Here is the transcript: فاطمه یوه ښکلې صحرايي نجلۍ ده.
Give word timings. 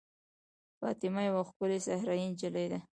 فاطمه 0.79 1.21
یوه 1.29 1.41
ښکلې 1.49 1.79
صحرايي 1.87 2.25
نجلۍ 2.31 2.65
ده. 2.71 2.79